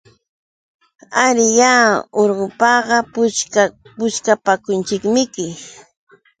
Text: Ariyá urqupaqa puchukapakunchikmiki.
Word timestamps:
Ariyá 1.25 1.75
urqupaqa 2.21 2.97
puchukapakunchikmiki. 3.99 5.47